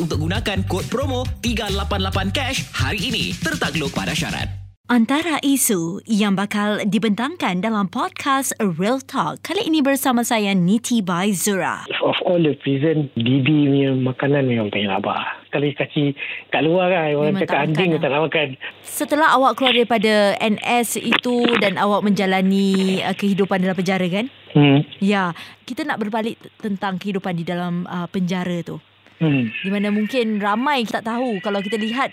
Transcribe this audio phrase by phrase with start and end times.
[0.00, 3.24] untuk gunakan kod promo 388 cash hari ini.
[3.36, 4.62] Tertakluk pada syarat.
[4.92, 11.32] Antara isu yang bakal dibentangkan dalam podcast Real Talk kali ini bersama saya Niti by
[11.32, 11.88] Zura.
[12.04, 15.22] of all the prison DB punya makanan memang paling labah.
[15.48, 16.12] Kalau kasih
[16.52, 18.48] kat luar kan orang Memang cakap tak anjing tak nak makan.
[18.84, 24.26] Setelah awak keluar daripada NS itu dan awak menjalani uh, kehidupan dalam penjara kan?
[24.52, 24.84] Hmm.
[25.00, 25.32] Ya,
[25.64, 28.76] kita nak berbalik tentang kehidupan di dalam uh, penjara tu.
[29.22, 29.54] Hmm.
[29.54, 32.10] Di mana mungkin ramai tak tahu kalau kita lihat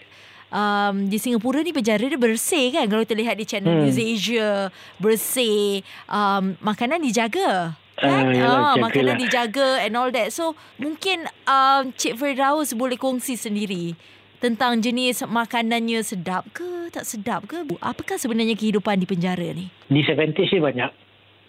[0.47, 3.83] um, di Singapura ni penjara dia bersih kan kalau kita lihat di channel Hmm.
[3.83, 8.73] News Asia bersih um, makanan dijaga kan Ah, yalah, ah, jagalah.
[8.79, 13.97] makanan dijaga and all that so mungkin um, Cik Firdaus boleh kongsi sendiri
[14.37, 20.47] tentang jenis makanannya sedap ke tak sedap ke apakah sebenarnya kehidupan di penjara ni Disadvantage
[20.47, 20.91] dia banyak.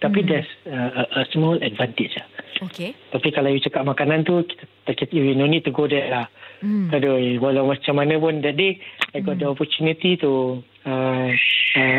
[0.01, 0.27] Tapi Hmm.
[0.27, 2.27] there's uh, a, a small advantage lah.
[2.61, 6.07] Okey Tapi kalau you cakap makanan tu, kita, kita, you no need to go there
[6.07, 6.27] lah.
[6.61, 6.91] hmm.
[6.91, 8.79] Aduh, walau macam mana pun that day,
[9.15, 11.29] I got the opportunity to uh,
[11.77, 11.99] uh,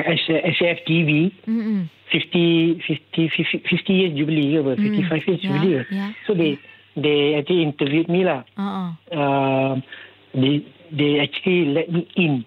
[0.51, 1.87] SAF TV, Hmm.
[2.11, 4.71] 50, 50, 50, 50 years jubilee ke apa?
[4.75, 5.83] 55 years Ya, jubilee ke?
[5.89, 6.07] ya.
[6.27, 6.59] So they,
[6.93, 8.43] they actually interviewed me lah.
[8.59, 8.89] uh-uh.
[9.15, 9.73] uh,
[10.35, 12.43] they they actually let me in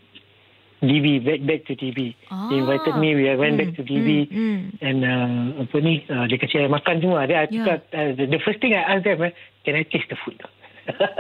[0.87, 2.15] DB back back to DB.
[2.31, 2.49] Ah.
[2.49, 3.15] They invited me.
[3.15, 4.59] We went back to DB hmm, hmm.
[4.85, 6.05] and uh, apa ni?
[6.07, 7.27] Uh, dia kasi saya makan semua.
[7.27, 7.65] Dia Ya.
[7.65, 7.79] yeah.
[7.93, 9.33] uh, the, the first thing I asked them, eh,
[9.65, 10.39] can I taste the food?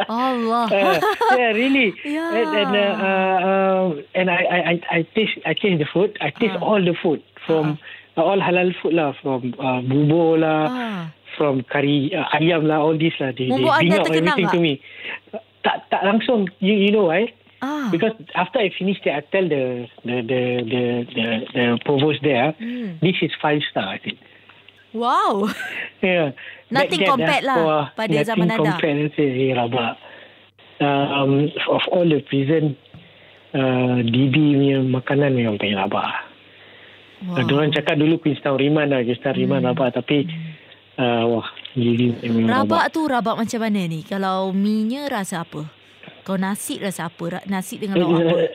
[0.08, 1.00] Allah uh,
[1.36, 1.96] yeah, really.
[2.04, 2.36] Yeah.
[2.36, 6.16] And and, uh, uh, um, and I, I I I taste I taste the food.
[6.20, 6.64] I taste Ah.
[6.64, 7.80] all the food from
[8.16, 11.02] uh, all halal food lah, from uh, bubur lah, ah.
[11.40, 13.32] from kari uh, ayam lah, all this lah.
[13.32, 14.54] They, they bring out everything tak?
[14.54, 14.72] to me.
[15.64, 16.44] Tak tak langsung.
[16.60, 17.32] You you know why?
[17.64, 17.88] Ah.
[17.88, 19.64] Because after I finish that, I tell the
[20.04, 23.00] the the the the, the provost there, Hmm.
[23.00, 23.88] this is five star.
[23.88, 24.20] I think.
[24.92, 25.48] Wow
[26.04, 26.36] Yeah.
[26.70, 28.60] Nothing then, compared ah, lah wah, pada nothing zaman anda.
[28.70, 28.96] compared.
[29.00, 29.92] I say, hey, rabak.
[30.78, 32.76] Um, of all the prison,
[33.52, 36.12] uh, DB punya makanan memang paling rabak.
[37.24, 37.34] wow.
[37.34, 37.42] Wow.
[37.42, 39.68] Diorang cakap dulu Queenstown Riman lah, Queenstown Riman Hmm.
[39.70, 39.94] rabak.
[39.94, 40.28] Tapi,
[40.96, 42.50] uh, wah, rabak.
[42.50, 44.02] Rabak tu rabak macam mana ni?
[44.02, 45.66] Kalau mi-nya rasa apa?
[46.24, 47.44] Kalau nasi rasa apa?
[47.44, 48.38] Nasi dengan lauk apa?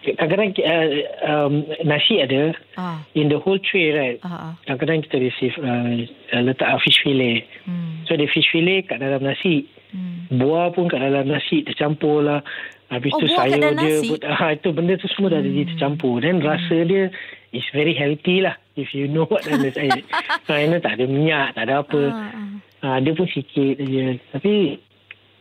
[0.00, 0.88] Kadang-kadang uh,
[1.22, 1.52] um,
[1.84, 4.16] nasi ada, Ah, in the whole tray, right?
[4.24, 4.52] ah, ah.
[4.64, 5.92] Kadang-kadang kita receive uh,
[6.32, 7.44] uh, letak uh, fish fillet.
[7.68, 8.00] Hmm.
[8.08, 9.68] So, the fish fillet kat dalam nasi.
[9.92, 10.32] Hmm.
[10.32, 12.40] Buah pun kat dalam nasi tercampur lah.
[12.88, 13.76] Habis Oh, tu sayur dia.
[13.76, 14.08] nasi?
[14.08, 16.16] Put, ah, itu benda tu semua dah jadi tercampur.
[16.18, 17.12] Dan rasa dia
[17.52, 18.56] is very healthy lah.
[18.74, 20.00] If you know what I'm saying.
[20.48, 22.02] Kerana tak ada minyak, tak ada apa.
[22.08, 22.48] Ah, ah.
[22.80, 24.16] Ah, dia pun sikit je.
[24.32, 24.80] Tapi,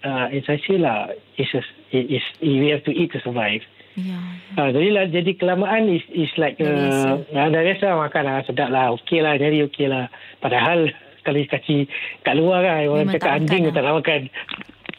[0.04, 1.62] uh, as I say lah, it's a,
[1.92, 3.62] it, it's, we have to eat to survive.
[4.00, 4.16] Ya.
[4.56, 7.10] Ha, jadi lah, jadi kelamaan is is like Dah biasa.
[7.36, 10.08] uh, dah biasa lah makan lah sedap lah okey lah jadi okey lah
[10.40, 10.88] padahal
[11.28, 11.84] kalau kasih
[12.24, 14.22] kat luar kan orang Memang cakap anjing makan tak nak makan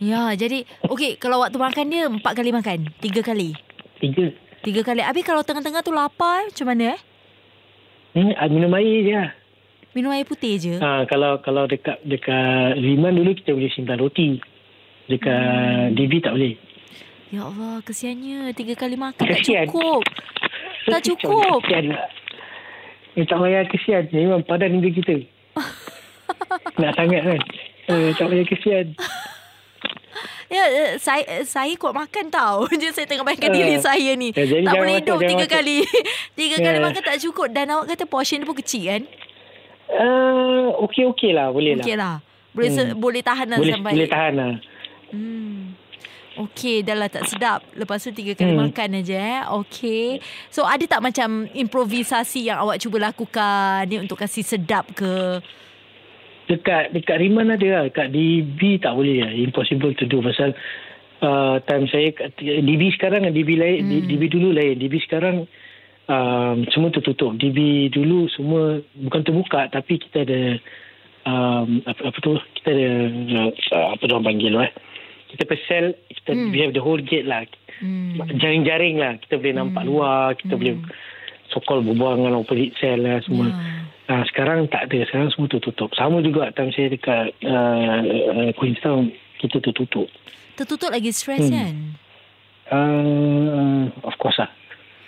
[0.01, 3.57] Ya, jadi okey kalau waktu makan dia empat kali makan, tiga kali.
[4.01, 5.01] tiga Tiga kali.
[5.01, 7.01] Habis kalau tengah-tengah tu lapar macam mana eh?
[8.17, 9.31] hmm, ah, minum air je lah.
[9.93, 10.75] Minum air putih je.
[10.77, 14.37] ha, kalau kalau dekat dekat Riman dulu kita boleh simpan roti
[15.11, 15.93] dekat Hmm.
[15.93, 16.55] DB tak boleh
[17.29, 19.63] Ya Allah, kesiannya tiga kali makan tak Kesian.
[19.65, 20.03] cukup.
[20.85, 21.59] Tak cukup.
[21.63, 21.85] kesian
[23.13, 25.15] eh, tak payah kesian memang padan hingga kita
[26.81, 27.41] nak sangat kan
[27.89, 28.87] eh, tak payah kesian
[30.51, 32.67] Ya, eh, saya eh, saya kuat makan tau.
[32.73, 33.57] Je saya tengah bayangkan Ah.
[33.57, 34.35] diri saya ni.
[34.35, 35.55] Ya, tak boleh hidup tiga makan.
[35.55, 35.77] kali.
[36.35, 36.65] tiga Ya.
[36.67, 37.49] kali makan tak cukup.
[37.49, 39.03] Dan awak kata portion dia pun kecil kan?
[39.91, 42.27] uh, okey-okey lah boleh Okey lah lah.
[42.51, 42.99] Boleh se- Hmm.
[42.99, 43.93] boleh tahan lah boleh, sampai.
[43.93, 44.51] boleh tahan lah
[45.11, 45.75] Hmm.
[46.39, 47.67] Okey, dah lah tak sedap.
[47.75, 48.71] Lepas tu tiga kali Hmm.
[48.71, 49.43] makan aja eh.
[49.61, 50.23] Okey.
[50.49, 55.43] So ada tak macam improvisasi yang awak cuba lakukan ni untuk kasih sedap ke?
[56.47, 57.83] Dekat dekat Riman ada lah.
[57.91, 59.33] Dekat DB tak boleh lah.
[59.35, 60.23] Impossible to do.
[60.23, 60.55] Pasal
[61.21, 63.83] uh, time saya DB sekarang dengan DB lain.
[63.85, 63.93] Hmm.
[63.99, 64.09] Hmm.
[64.09, 64.79] DB dulu lain.
[64.79, 65.51] DB sekarang
[66.07, 67.35] um, semua tertutup.
[67.37, 70.43] DB dulu semua bukan terbuka tapi kita ada
[71.27, 72.91] um, apa, apa tu kita ada
[73.75, 74.73] uh, apa orang panggil eh.
[75.31, 76.41] Kita persel kita Hmm.
[76.47, 76.53] hmm.
[76.53, 77.47] we have the whole gate lah.
[77.79, 78.19] Hmm.
[78.35, 79.17] Jaring-jaring lah.
[79.19, 80.35] Kita boleh nampak luar.
[80.35, 80.61] Kita Hmm.
[80.61, 80.75] boleh
[81.49, 83.47] sokol berbual dengan opposite cell lah semua.
[83.47, 83.55] Ya.
[84.11, 85.07] Ha, sekarang tak ada.
[85.07, 85.91] Sekarang semua tertutup.
[85.95, 89.15] Sama juga time saya dekat uh, uh, Queenstown.
[89.39, 90.05] kita tertutup.
[90.53, 91.55] Tertutup lagi stres Hmm.
[91.55, 91.75] kan?
[92.69, 94.53] Uh, of course lah.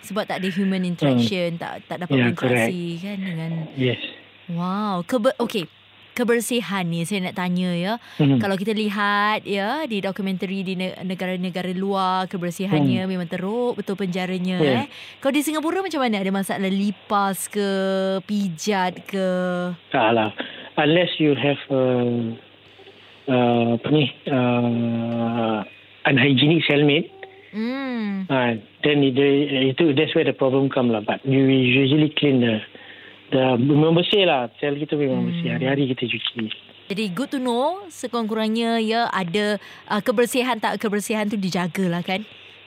[0.03, 4.01] Sebab tak ada human interaction, tak tak dapat Ya, berinteraksi kan dengan Yes.
[4.49, 4.99] wow.
[5.01, 5.63] Kebe okay.
[6.13, 7.93] Kebersihan ni saya nak tanya ya.
[8.15, 8.37] Hmm.
[8.37, 14.55] Kalau kita lihat ya di dokumentari di ne- negara-negara luar kebersihannya memang teruk betul penjaranya
[14.55, 14.63] Hmm.
[14.63, 14.73] Ya.
[14.79, 14.87] eh.
[15.17, 16.15] Kalau di Singapura macam mana?
[16.15, 17.69] Ada masalah lipas ke,
[18.23, 19.27] pijat ke?
[19.89, 20.29] Tak lah.
[20.75, 22.37] Unless you have uh,
[23.25, 25.59] uh, apa ni uh,
[26.03, 27.09] unhygienic cellmate,
[27.49, 28.25] Hmm.
[28.27, 31.01] uh, then it, itu that's where the problem come lah.
[31.01, 32.57] But we usually clean the
[33.33, 34.53] the memang bersih lah.
[34.57, 35.49] Sel kita memang bersih.
[35.51, 36.53] Hari-hari kita cuci.
[36.85, 39.57] Jadi good to know sekurang-kurangnya ya ada
[39.87, 42.21] uh, kebersihan tak kebersihan tu dijagalah kan.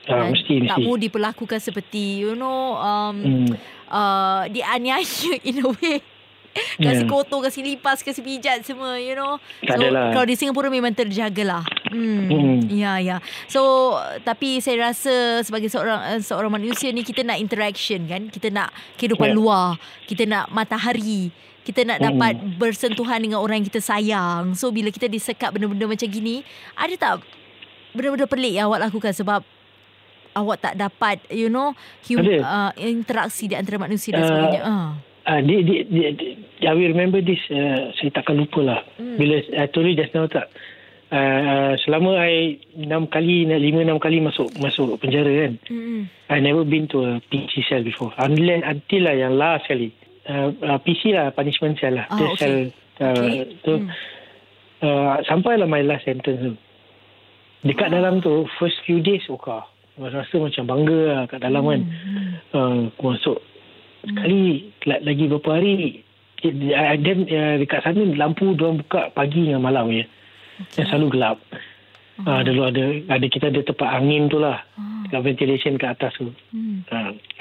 [0.04, 0.82] Ah, Dan mesti Tak mesti.
[0.82, 3.50] mau diperlakukan seperti you know um, Hmm.
[3.86, 5.06] uh, dianiaya
[5.48, 5.98] in a way.
[6.79, 7.08] Kasi Yeah.
[7.08, 9.37] kotor, kasi lipas, kasi pijat semua, you know.
[9.61, 10.12] Tak so, adalah.
[10.12, 11.62] kalau di Singapura memang terjagalah.
[11.87, 12.26] Hmm.
[12.26, 12.58] Hmm.
[12.67, 13.17] Ya, ya.
[13.47, 13.93] So,
[14.23, 18.29] tapi saya rasa sebagai seorang uh, seorang manusia ni kita nak interaction kan.
[18.29, 19.38] Kita nak kehidupan Yeah.
[19.38, 19.67] luar.
[20.05, 21.31] Kita nak matahari.
[21.62, 22.06] Kita nak Hmm.
[22.14, 24.55] dapat bersentuhan dengan orang yang kita sayang.
[24.55, 27.14] So, bila kita disekat benda-benda macam gini, ada tak
[27.91, 29.41] benda-benda pelik yang awak lakukan sebab
[30.32, 31.73] awak tak dapat, you know,
[32.06, 32.37] hum, Ada.
[32.38, 34.61] uh, interaksi di antara manusia dan Uh, sebagainya.
[35.26, 35.31] Uh.
[35.34, 36.26] Ah, di, di, di, di,
[36.62, 37.43] I will remember this.
[37.50, 38.81] Uh, saya takkan lupa lah.
[38.96, 39.19] Hmm.
[39.19, 40.46] Bila I told you just now tak.
[41.06, 45.52] Uh, selama I enam kali, lima enam kali masuk masuk penjara kan.
[45.70, 46.11] Mm-mm.
[46.26, 48.11] I never been to a PC cell before.
[48.19, 49.94] Unless until lah yang last kali.
[50.26, 52.06] Uh, uh, PC lah punishment cell lah.
[52.11, 52.38] Ah, The okay.
[52.38, 52.56] cell
[53.02, 53.43] uh, Okay.
[53.62, 53.75] tu.
[53.82, 53.88] Hmm.
[54.76, 56.55] Uh, sampailah my last sentence tu.
[57.67, 59.62] Dekat dalam tu first few days okay.
[59.96, 61.82] Rasa macam bangga lah kat dalam kan.
[61.87, 62.31] Hmm.
[62.50, 63.38] Uh, masuk
[64.06, 64.41] sekali
[64.87, 66.03] la- lagi beberapa hari
[66.47, 70.06] uh, then uh, dekat sana lampu diorang buka pagi dengan malam ya.
[70.56, 70.81] Okay.
[70.81, 71.38] Dan selalu gelap.
[71.44, 71.61] Uh,
[72.25, 72.41] Ah.
[72.41, 74.64] dulu ada ada kita ada tempat angin tu lah.
[74.79, 75.05] Ah.
[75.05, 76.32] Dekat ventilation kat atas tu.
[76.49, 76.81] Hmm.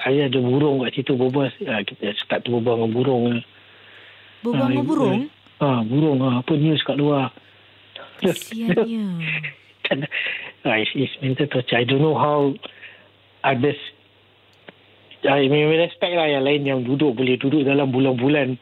[0.03, 1.47] Saya ada burung kat situ berbual.
[1.63, 3.23] Ha, kita start tu berbual dengan burung.
[4.43, 5.19] Berbual dengan Ah, burung?
[5.55, 6.17] Ha, burung.
[6.19, 7.31] Ha, apa news kat luar?
[8.19, 9.05] Kesiannya.
[10.63, 11.79] ha, it's, it's mental torture.
[11.79, 12.51] I don't know how
[13.43, 13.79] others
[15.25, 18.57] I mean, respect lah yang lain yang duduk boleh duduk dalam bulan-bulan.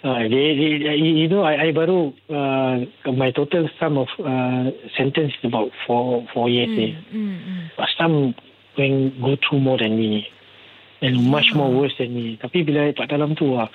[0.00, 5.36] Uh, they, they, you know, I, I baru uh, my total sum of uh, sentence
[5.36, 6.72] is about four four years.
[6.72, 6.96] Eh.
[7.12, 7.62] Hmm, hmm.
[7.76, 8.32] But some
[8.80, 10.24] going go through more than me
[11.04, 12.40] and much more worse than me.
[12.40, 13.68] Tapi bila kat dalam tu ah,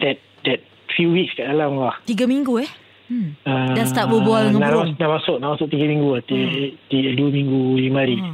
[0.00, 0.16] that
[0.48, 0.64] that
[0.96, 2.70] few weeks kat dalam ah, Tiga minggu eh?
[3.06, 3.36] Hmm.
[3.44, 4.96] uh, Dah start berbual dengan burung?
[4.98, 6.22] Dah masuk, dah masuk tiga minggu lah.
[6.26, 8.16] Di, di, dua minggu, lima hari.
[8.18, 8.32] Ah.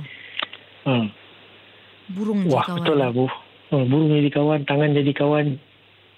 [0.86, 1.06] Hmm.
[2.12, 2.76] Burung Wah, kawan.
[2.80, 3.26] betul lah bu.
[3.72, 5.46] Uh, burung jadi kawan, tangan jadi kawan.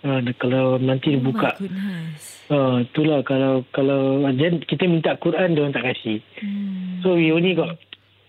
[0.05, 2.23] Uh, kalau nanti Oh buka, my goodness.
[2.53, 6.21] uh, itulah kalau kalau then kita minta Quran dia orang tak kasih.
[6.45, 7.01] Hmm.
[7.01, 7.81] So we only got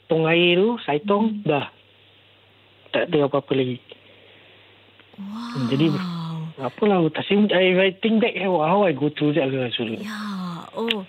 [0.07, 1.67] tong air tu, saitong, dah.
[2.95, 3.77] Tak ada apa-apa lagi.
[5.19, 5.67] Wow.
[5.67, 5.85] Jadi
[6.59, 7.03] apalah
[7.51, 9.67] I, I think back how, how I go through that lah.
[9.99, 10.19] Ya.
[10.75, 11.03] Oh.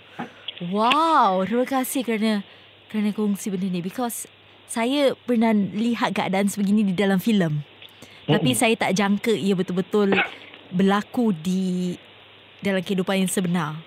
[0.75, 1.47] Wow.
[1.47, 2.43] Terima kasih kerana
[2.91, 3.83] kerana kongsi benda ni.
[3.83, 4.27] Because
[4.67, 7.63] saya pernah lihat keadaan sebegini di dalam filem.
[8.27, 8.59] Tapi Mm-mm.
[8.59, 10.11] saya tak jangka ia betul-betul
[10.75, 11.95] berlaku di
[12.59, 13.79] dalam kehidupan yang sebenar.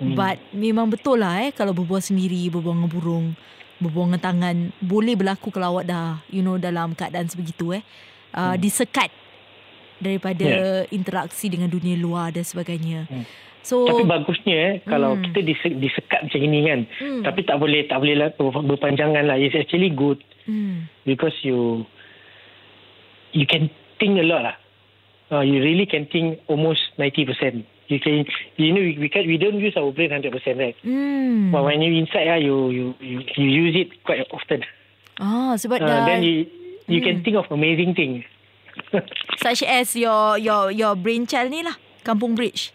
[0.00, 0.16] Hmm.
[0.16, 3.26] But memang betul lah eh kalau berbual sendiri, berbual dengan burung,
[3.78, 7.84] berbual dengan tangan, boleh berlaku kalau awak dah you know dalam keadaan sebegitu eh.
[8.34, 8.58] Uh, Hmm.
[8.58, 9.14] disekat
[10.04, 10.48] daripada
[10.88, 13.08] interaksi dengan dunia luar dan sebagainya.
[13.08, 13.24] Hmm.
[13.64, 15.24] So Tapi bagusnya eh, kalau Hmm.
[15.24, 16.80] kita dise- disekat macam ini kan.
[16.84, 19.40] hmm, Tapi tak boleh tak boleh lah ber- berpanjangan lah.
[19.40, 21.88] It's actually good hmm, because you
[23.32, 24.56] you can think a lot lah.
[25.30, 27.64] Uh, you really can think almost 90%.
[27.86, 28.24] You can,
[28.56, 30.76] you know, we, we can we don't use our brain 100%, right?
[30.78, 31.48] hmm.
[31.50, 34.64] But when you inside, ah, you, you you you use it quite often.
[35.16, 36.48] Ah, sebab Uh, dah then you
[36.86, 37.06] you Hmm.
[37.06, 38.24] can think of amazing things.
[39.36, 42.70] Such as your your your brain child ni lah, Kampung Bridge.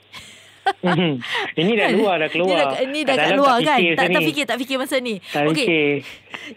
[0.79, 1.17] Mhm.
[1.55, 2.45] Ini dah luar dah keluar.
[2.45, 3.79] Ni dah, ni dah kat luar tak kan.
[3.95, 5.17] Tak, tak fikir, tak fikir masa ni.
[5.23, 5.55] Tak Okey.
[5.57, 5.85] fikir.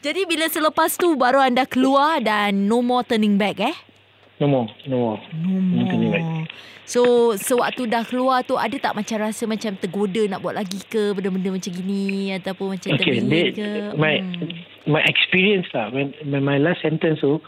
[0.03, 3.73] Jadi bila selepas tu baru anda keluar dan no more turning back eh?
[4.37, 5.19] No more, no more.
[5.33, 6.21] No No turning back.
[6.21, 6.45] more.
[6.85, 7.01] So
[7.39, 11.49] sewaktu dah keluar tu ada tak macam rasa macam tergoda nak buat lagi ke benda-benda
[11.49, 13.69] macam gini ataupun macam Okay, terbingit ke?
[13.97, 14.51] my Hmm.
[14.85, 15.89] my experience lah.
[15.89, 17.41] When, when my last sentence tu,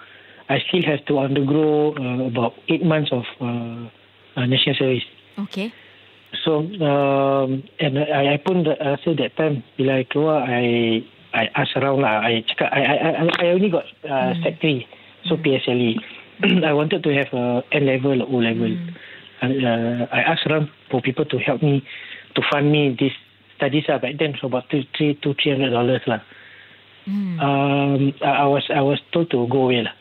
[0.48, 3.88] I still have to undergo uh, about eight months of uh,
[4.36, 5.04] uh, national service.
[5.38, 5.72] Okay.
[6.44, 10.64] So um, and I, I pun rasa that time bila I keluar I
[11.32, 12.20] I ask around lah.
[12.20, 14.42] I cakap I I I, I only got uh, Hmm.
[14.42, 14.84] set 3
[15.30, 15.96] so PSLE.
[16.68, 18.74] I wanted to have a N level or O level.
[18.74, 18.92] Hmm.
[19.42, 21.84] And, uh, I asked around for people to help me
[22.34, 23.12] to fund me this
[23.56, 23.98] studies lah.
[23.98, 26.20] Back then, was about two, three, two, three hundred dollars lah.
[27.06, 27.38] Hmm.
[27.40, 29.94] Um, I I was I was told to go away lah.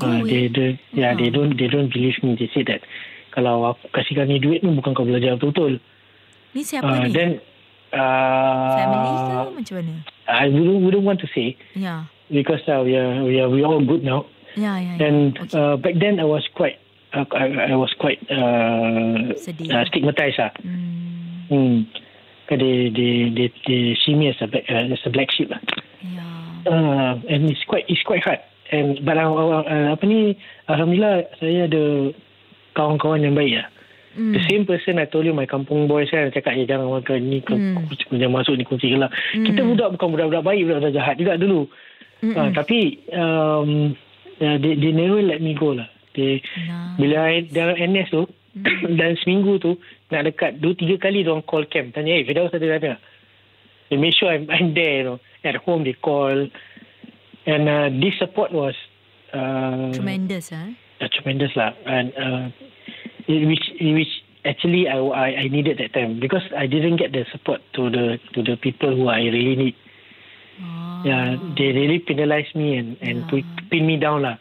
[0.00, 0.24] Uh, away.
[0.24, 2.32] they, they, yeah, they don't they don't believe me.
[2.32, 2.80] They say that
[3.36, 5.76] kalau aku kasih kau ni duit ni bukan kau belajar betul-betul.
[6.56, 7.12] Ni siapa Uh, ni?
[7.12, 7.30] then
[7.92, 9.94] uh, Family ke macam mana?
[10.28, 12.08] I wouldn't, wouldn't want to say Ya.
[12.32, 14.24] because uh, we are we are we are all good now.
[14.56, 15.04] Ya, ya, ya.
[15.04, 15.56] And Okay.
[15.56, 16.80] uh, back then I was quite
[17.12, 19.68] uh, I, I was quite uh, Sedih.
[19.72, 20.52] uh, stigmatized lah.
[20.60, 21.48] Hmm.
[21.52, 21.76] Hmm.
[22.48, 25.48] Because They, they they they see me as a black, uh, as a black sheep
[25.48, 25.60] lah.
[26.04, 26.24] Ya.
[26.68, 28.40] Uh, and it's quite it's quite hard.
[28.72, 30.34] And but uh, uh, apa ni
[30.66, 32.10] alhamdulillah saya ada
[32.72, 33.68] kawan-kawan yang baik lah.
[34.12, 34.32] Hmm.
[34.36, 37.44] The same person I told you my kampung boys kan cakap eh jangan makan ni
[37.44, 37.84] Hmm.
[37.84, 38.16] hmm.
[38.16, 39.12] jangan masuk ni kunci gelap.
[39.32, 41.68] Kita budak bukan budak-budak baik budak-budak jahat juga dulu.
[42.22, 42.38] Mm-mm.
[42.38, 43.70] Uh, tapi um,
[44.40, 45.88] uh, they, they never let me go lah.
[46.16, 46.94] They, Nah.
[47.00, 48.92] bila I dalam NS tu Hmm.
[49.00, 49.80] dan seminggu tu
[50.12, 52.92] nak dekat dua tiga kali dia orang call camp tanya eh Firdaus ada ada
[53.88, 56.36] they make sure I'm, I'm there you know at home they call
[57.46, 58.74] and uh, this support was
[59.32, 60.70] uh, Tremendous ah.
[61.00, 62.44] uh, tremendous lah and uh,
[63.26, 64.12] which which
[64.44, 68.18] actually I, I I needed that time because I didn't get the support to the
[68.34, 69.76] to the people who I really need
[70.62, 71.00] Oh.
[71.02, 73.30] yeah they really penalize me and and Yeah.
[73.32, 74.36] put, pin me down lah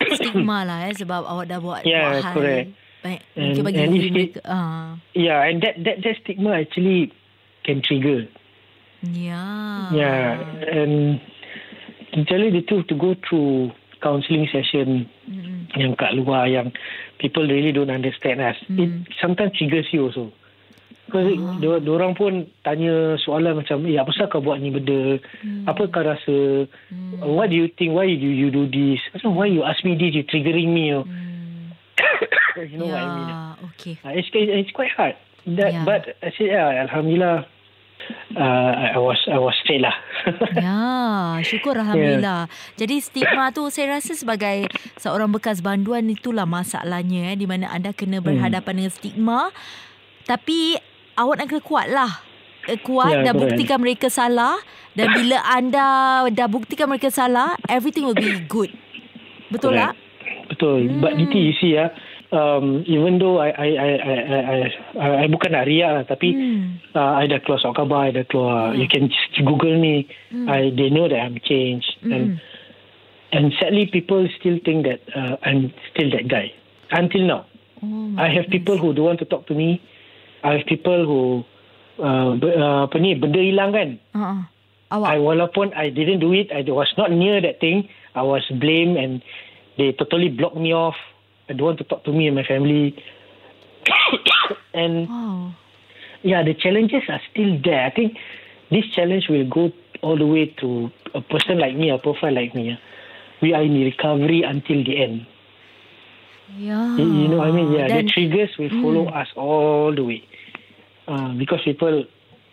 [0.18, 2.68] Stigma lah eh sebab awak dah buat Yeah, buat hal correct.
[3.04, 4.40] Baik, And- bagi and it- mereka.
[4.48, 4.96] Ah.
[5.12, 7.12] yeah and that that that stigma actually
[7.62, 8.24] can trigger
[9.04, 9.44] Ya.
[9.92, 11.20] Yeah, and
[12.14, 13.70] to tell you the truth, to go through
[14.02, 15.66] counselling session Mm-mm.
[15.74, 16.70] yang kat luar yang
[17.18, 18.78] people really don't understand us, Hmm.
[18.78, 20.30] it sometimes triggers you also.
[21.04, 21.84] Because uh-huh.
[21.84, 25.20] orang pun tanya soalan macam, eh apa pasal kau buat ni benda?
[25.44, 25.68] Hmm.
[25.68, 26.64] Apa kau rasa?
[26.88, 27.20] Hmm.
[27.20, 27.92] What do you think?
[27.92, 29.04] Why do you do this?
[29.12, 30.16] Macam, why you ask me this?
[30.16, 30.90] You triggering me.
[30.96, 31.76] You, Hmm.
[32.72, 33.30] you know what I mean?
[33.74, 33.94] Okay.
[34.00, 35.14] Uh, it's, it's quite hard.
[35.44, 35.84] That, Yeah.
[35.84, 37.46] But I said, yeah, Alhamdulillah,
[38.34, 39.94] uh, I was I was straight lah.
[40.56, 40.80] Ya,
[41.42, 42.48] syukur Alhamdulillah.
[42.74, 47.90] Jadi stigma tu saya rasa sebagai seorang bekas banduan itulah masalahnya eh, di mana anda
[47.90, 48.26] kena Hmm.
[48.26, 49.40] berhadapan dengan stigma.
[50.22, 50.80] Tapi
[51.14, 52.12] awak nak kena kuat lah.
[52.64, 53.42] Eh, Kuat Ya, dan correct.
[53.52, 54.56] buktikan mereka salah.
[54.94, 55.86] Dan bila anda
[56.26, 58.72] dah buktikan mereka salah, everything will be good.
[59.50, 59.92] Betul tak?
[60.46, 60.88] Betul.
[60.88, 61.02] Hmm.
[61.02, 61.92] But Diti, you see ya,
[62.34, 64.58] um, even though I I I I I,
[64.98, 66.82] I, I bukan nak riak lah, tapi Hmm.
[66.92, 68.74] uh, I dah keluar surat khabar, I dah keluar.
[68.74, 68.82] Hmm.
[68.82, 70.10] You can just Google me.
[70.28, 70.50] Hmm.
[70.50, 72.42] I they know that I'm changed, and Hmm.
[73.32, 76.50] and sadly people still think that uh, I'm still that guy
[76.90, 77.42] until now.
[77.80, 78.54] Oh, I have goodness.
[78.58, 79.78] people who don't want to talk to me.
[80.42, 81.20] I have people who
[81.98, 83.88] uh, be- uh, apa ni benda hilang kan.
[84.12, 84.40] Uh-uh.
[84.94, 85.14] I Awak.
[85.18, 87.88] walaupun I didn't do it, I was not near that thing.
[88.14, 89.24] I was blamed and
[89.74, 90.94] they totally blocked me off.
[91.48, 92.96] I don't want to talk to me and my family.
[94.74, 95.54] and Wow.
[96.22, 97.84] yeah, the challenges are still there.
[97.84, 98.16] I think
[98.70, 99.72] this challenge will go
[100.02, 102.78] all the way to a person like me, a profile like me.
[103.42, 105.26] We are in recovery until the end.
[106.58, 106.96] Ya.
[106.96, 107.72] You, you know what I mean?
[107.72, 110.24] Yeah, Dan, the triggers will follow us all the way.
[111.08, 112.04] Uh, because people,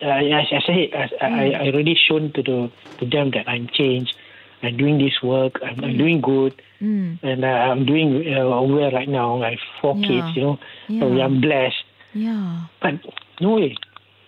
[0.01, 3.67] uh, as I said, as I, I already shown to the to them that I'm
[3.67, 4.15] changed.
[4.63, 5.53] I'm doing this work.
[5.63, 7.15] I'm, I'm doing good, Hmm.
[7.24, 9.41] and uh, I'm doing uh, well right now.
[9.44, 10.08] I have four Yeah.
[10.08, 10.38] kids.
[10.38, 10.60] You know,
[11.00, 11.84] so I'm blessed.
[12.13, 12.68] Ya.
[12.82, 12.94] But
[13.39, 13.75] no way.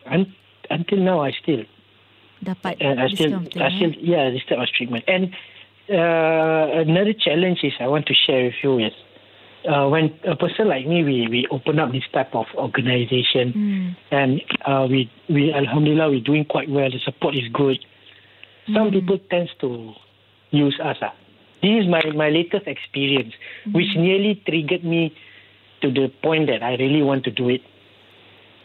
[0.05, 0.33] Un-
[0.69, 1.63] until now, I still,
[2.43, 3.75] Dapat and I still, kind of thing, I eh?
[3.77, 5.03] still, yeah, this type of treatment.
[5.07, 5.33] And
[5.89, 8.93] uh, another challenge is I want to share with you is
[9.69, 13.89] uh, when a person like me, we we open up this type of organization, Hmm.
[14.11, 16.89] and uh, we we Alhamdulillah we're doing quite well.
[16.89, 17.79] The support is good.
[18.73, 18.93] Some Mm.
[18.93, 19.91] people tends to
[20.53, 20.97] use us.
[21.01, 21.13] Ah.
[21.61, 23.33] This is my my latest experience,
[23.73, 25.11] which nearly triggered me
[25.81, 27.61] to the point that I really want to do it.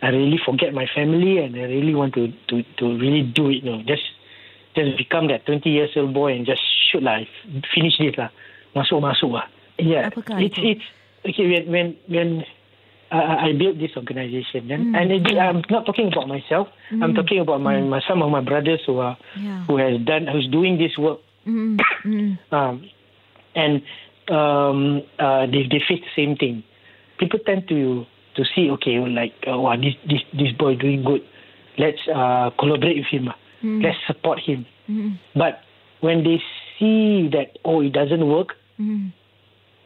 [0.03, 3.65] I really forget my family and I really want to to to really do it.
[3.65, 4.05] You know, just
[4.77, 7.19] just become that 20 years old boy and just shoot lah,
[7.75, 8.31] finish this lah,
[8.77, 9.47] masuk masuk lah.
[9.79, 10.87] Yeah, Apakah it's it's
[11.27, 12.29] okay when when when
[13.11, 14.99] I, I built this organization and Mm.
[14.99, 16.67] and it, I'm not talking about myself.
[16.91, 17.19] I'm Mm.
[17.19, 19.65] talking about my, my some of my brothers who are Yeah.
[19.71, 21.77] who has done who's doing this work Hmm.
[22.03, 22.33] Hmm.
[22.53, 22.91] um,
[23.55, 23.83] and
[24.31, 26.63] um, uh, they they face the same thing.
[27.19, 28.05] People tend to
[28.37, 31.23] to see okay like uh, wow this this this boy doing good.
[31.79, 33.29] Let's uh, collaborate with him.
[33.29, 33.37] ah.
[33.63, 33.83] Mm.
[33.83, 34.67] Let's support him.
[34.87, 35.19] Hmm.
[35.35, 35.63] But
[36.01, 36.43] when they
[36.79, 39.11] see that oh it doesn't work, Hmm.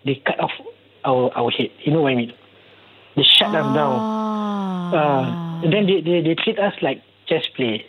[0.05, 0.53] they cut off
[1.05, 1.71] our our head.
[1.85, 2.33] You know what I mean?
[3.17, 3.97] They shut us down.
[3.97, 4.93] Ah.
[4.93, 5.25] Uh,
[5.71, 7.87] then they, they they treat us like chess play,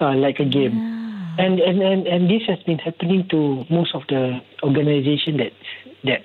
[0.00, 0.76] uh, like a game.
[0.78, 1.00] Yeah.
[1.38, 5.52] And, and and and this has been happening to most of the organization that
[6.04, 6.20] that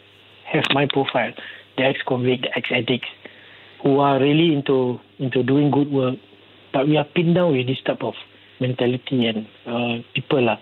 [0.45, 1.31] have my profile,
[1.77, 3.07] the ex-convict, the ex-addicts,
[3.83, 6.15] who are really into into doing good work,
[6.73, 8.15] but we are pinned down with this type of
[8.59, 10.57] mentality and uh, people lah.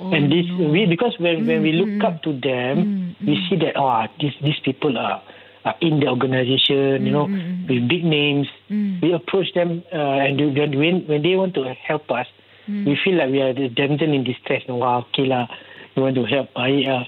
[0.00, 0.68] Oh, and this no.
[0.68, 3.48] we because when when we look Mm, up to them, Mm, we mm.
[3.48, 5.20] see that oh these these people are,
[5.64, 7.68] are in the organization, you know, Mm, mm, mm.
[7.68, 8.48] with big names.
[8.70, 9.00] Mm.
[9.00, 10.40] We approach them uh, and
[10.76, 12.26] when when they want to help us,
[12.68, 12.84] Mm.
[12.86, 14.62] we feel like we are the damsel in distress.
[14.68, 15.46] No, wow, okay lah,
[15.94, 16.48] you want to help.
[16.56, 17.04] I, uh,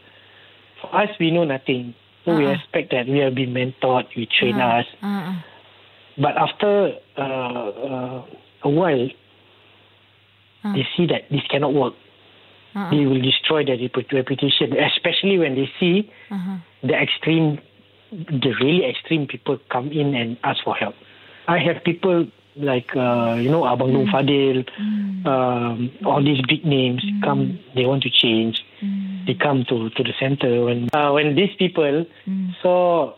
[0.81, 1.95] for us, we know nothing.
[2.25, 2.55] So we Uh-uh.
[2.55, 4.87] expect that we have been mentored, we train Ah, us.
[5.03, 5.45] ah.
[6.19, 8.23] But after uh, uh,
[8.63, 9.09] a while,
[10.65, 10.73] Ah.
[10.75, 11.95] they see that this cannot work.
[12.75, 12.91] Ah.
[12.91, 16.61] They will destroy their repu- reputation, especially when they see Aha.
[16.83, 17.59] the extreme,
[18.13, 20.95] the really extreme people come in and ask for help.
[21.47, 22.27] I have people
[22.59, 25.27] like, uh, you know, Abang Nur Fadil, Mm.
[25.27, 28.63] um, all these big names come, they want to change.
[28.83, 29.27] Mm.
[29.27, 30.65] They come to, to the center.
[30.65, 32.55] When, uh, when these people Mm.
[32.63, 33.13] saw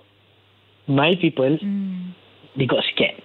[0.86, 2.12] my people, Mm.
[2.56, 3.20] they got scared.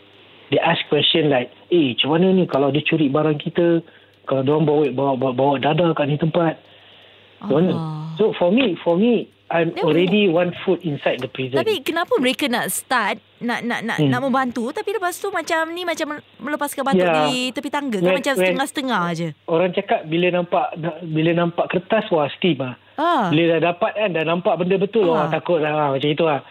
[0.51, 3.81] They ask question like, eh, macam mana ni kalau dia curi barang kita,
[4.29, 6.55] kalau dia bawa, bawa, bawa, bawa dadah kat ni tempat.
[7.41, 7.73] Mana?
[7.73, 8.15] Allah.
[8.17, 11.53] So for me, for me, I'm Then already one foot inside the prison.
[11.55, 14.09] Tapi kenapa mereka nak start nak nak nak Hmm.
[14.09, 17.29] nak membantu tapi lepas tu macam ni macam melepaskan batuk Ya.
[17.29, 19.27] di tepi tangga kan When- macam setengah-setengah aje.
[19.45, 20.73] Orang cakap bila nampak
[21.05, 22.73] bila nampak kertas wah steam ah.
[22.97, 23.29] Ah.
[23.29, 25.13] Bila dah dapat kan dah nampak benda betul Ah.
[25.13, 26.41] wah takut lah ah, macam itu ah.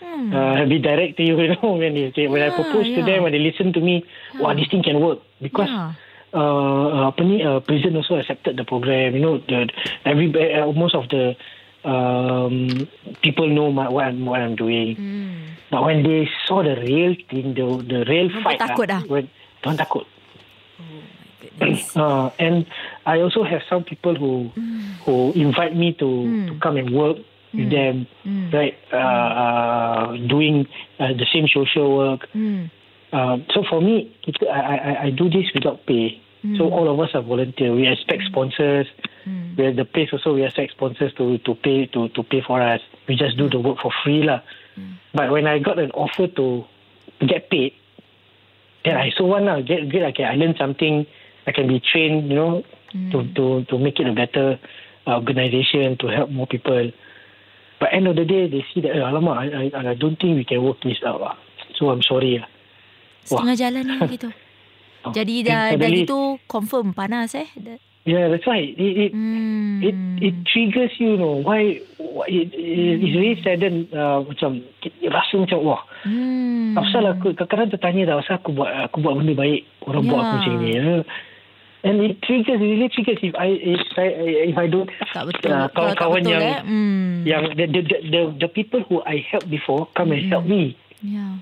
[0.00, 0.32] Hmm.
[0.32, 3.06] Uh, be direct to you, you know when they when I Yeah, propose to yeah.
[3.06, 4.02] them when they listen to me,
[4.34, 5.92] wah this thing can work because Yeah.
[6.32, 9.12] uh, apa ni uh, prison also accepted the program.
[9.12, 9.68] You know the
[10.02, 11.36] every uh, most of the
[11.84, 12.88] um,
[13.22, 14.96] people know my, what I'm what I'm doing.
[14.96, 15.36] Hmm.
[15.70, 19.00] But when they saw the real thing, the the real Mereka fight, takut ah, dah.
[19.06, 19.30] when,
[19.62, 20.04] don't takut.
[20.80, 21.64] Oh.
[21.96, 22.66] Uh, and
[23.06, 24.50] I also have some people who
[25.04, 26.46] who invite me to Mm.
[26.48, 27.18] to come and work
[27.54, 28.52] with them, Mm.
[28.52, 28.76] right?
[28.92, 30.66] Uh, uh, doing
[30.98, 32.28] uh, the same social work.
[32.32, 32.66] Hmm.
[33.12, 36.20] Uh, so for me, it, I, I I do this without pay.
[36.56, 36.72] So Mm.
[36.72, 37.68] all of us are volunteer.
[37.76, 38.88] We expect sponsors.
[39.28, 39.52] Hmm.
[39.60, 42.80] We the place also we expect sponsors to to pay to to pay for us.
[43.04, 44.40] We just do the work for free lah.
[44.80, 44.96] Mm.
[45.12, 46.64] But when I got an offer to
[47.28, 47.76] get paid,
[48.88, 49.60] then I so one lah.
[49.60, 50.24] Get get okay.
[50.24, 51.04] I learn something.
[51.44, 52.32] I can be trained.
[52.32, 52.52] You know,
[53.12, 53.36] to Hmm.
[53.36, 54.56] to to make it a better
[55.04, 56.88] organization to help more people.
[57.80, 60.36] But end of the day, they see that eh, alamak, I, I I don't think
[60.36, 61.36] we can work this out lah.
[61.76, 62.48] So I'm sorry lah.
[63.28, 64.32] Setengah jalan ni gitu.
[65.00, 65.12] Oh.
[65.12, 67.48] Jadi dah dah gitu confirm panas eh.
[68.04, 69.84] Yeah, that's why it it Hmm.
[69.84, 71.36] it, it triggers you, you know.
[71.40, 74.64] Why, why it, it, it's really sadden uh, macam
[75.04, 75.84] rasa macam wah.
[76.04, 76.76] Hmm.
[76.80, 80.24] Asal aku kadang-kadang tertanya dah asal aku buat aku buat benda baik orang buat Ya.
[80.24, 80.70] aku macam ni.
[80.72, 80.84] Ya.
[81.80, 84.06] And it triggers, it really triggers if I if I
[84.52, 85.48] if I don't tak betul.
[85.48, 86.58] uh, Kalau tak kawan-kawan betul yang eh.
[86.64, 87.12] Hmm.
[87.24, 90.72] yang the, the the the the people who I helped before come and help me.
[91.00, 91.36] Ya.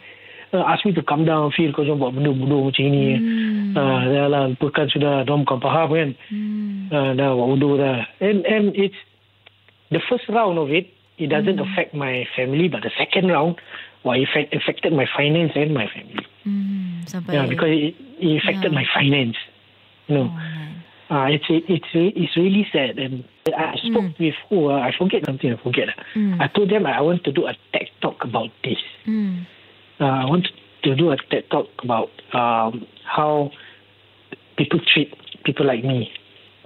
[0.48, 3.20] Uh, ask me to come down, feel kau jangan buat benda bodoh macam ni.
[3.20, 3.76] Hmm.
[3.76, 6.10] Ah, dah lah, lupakan sudah, dia bukan faham kan.
[6.32, 6.88] Hmm.
[6.88, 8.08] Ah, dah buat bodoh dah.
[8.24, 8.96] And and it's
[9.92, 10.88] the first round of it,
[11.20, 11.68] it doesn't Hmm.
[11.68, 13.60] affect my family, but the second round,
[14.08, 16.24] well, it affect, affected my finance and my family.
[16.48, 17.04] Hmm.
[17.04, 18.78] Sampai Yeah, because it, it affected Yeah.
[18.80, 19.36] my finance.
[20.08, 20.28] You know,
[21.08, 22.96] Oh, ah, it's it's it's really sad.
[22.96, 24.72] And I spoke with who?
[24.72, 25.52] ah, I forget something.
[25.52, 25.92] I forget.
[26.16, 26.40] Hmm.
[26.40, 28.80] I told them I want to do a TED talk about this.
[29.04, 29.44] Hmm.
[30.00, 30.46] Uh, I want
[30.84, 33.50] to do a TED talk about um, how
[34.56, 36.10] people treat people like me.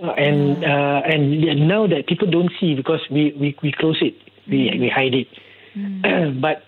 [0.02, 4.14] Uh, and uh, and now that people don't see because we, we, we close it,
[4.48, 5.28] we we hide it.
[6.40, 6.64] but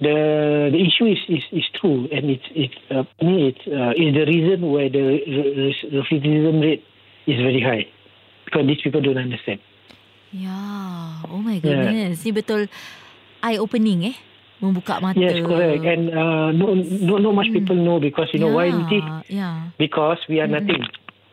[0.00, 4.14] the the issue is, is, is true, and it's it's uh, me it's uh, is
[4.16, 5.20] the reason where the
[5.92, 6.84] recidivism rate
[7.26, 7.84] is very high
[8.46, 9.60] because these people don't understand.
[10.32, 11.20] Ya.
[11.28, 12.24] Oh my goodness.
[12.24, 12.70] Ni betul
[13.44, 14.16] eye opening eh.
[14.60, 15.18] Membuka mata.
[15.18, 15.84] Yes, correct.
[15.84, 19.00] And uh, no, no, not much people know because you know why, Ya, Niti?
[19.32, 19.48] Ya.
[19.78, 20.84] Because we are nothing.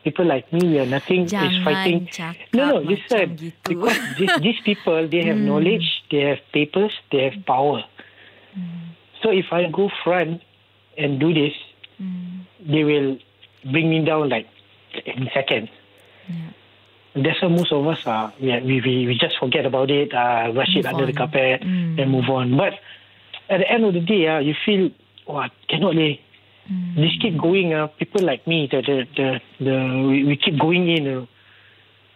[0.04, 1.24] People like me, we are nothing.
[1.28, 2.06] is Jangan fighting.
[2.08, 3.36] cakap No, no, listen.
[3.36, 3.52] gitu.
[3.68, 7.84] Because these, these people, they have knowledge, they have papers, they have power.
[9.22, 10.40] So if I go front
[10.96, 11.52] and do this,
[11.98, 12.46] Hmm.
[12.62, 13.18] they will
[13.74, 14.46] bring me down like
[15.04, 15.66] in seconds.
[17.18, 20.52] That's why most of us are we we we, we just forget about it, uh,
[20.54, 21.18] brush it Move under the on.
[21.18, 21.98] carpet, Mm.
[21.98, 22.54] and move on.
[22.56, 22.78] But
[23.48, 24.90] at the end of the day, uh, you feel
[25.26, 26.16] what cannot leh.
[26.68, 27.00] Hmm.
[27.00, 27.72] This keep going.
[27.72, 29.28] Uh, people like me, the the the,
[29.64, 29.76] the
[30.08, 31.08] we, we keep going in.
[31.08, 31.26] Uh,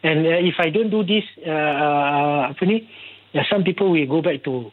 [0.04, 2.88] and uh, if I don't do this, uh, uh, apa ni?
[3.32, 4.68] Yeah, some people will go back to